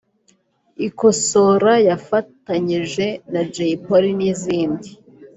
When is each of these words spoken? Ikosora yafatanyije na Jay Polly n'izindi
Ikosora 0.87 1.73
yafatanyije 1.87 3.05
na 3.31 3.41
Jay 3.53 3.73
Polly 3.85 4.11
n'izindi 4.19 4.89